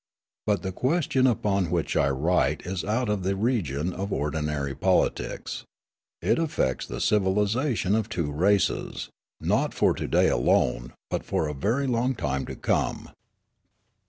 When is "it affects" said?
6.23-6.87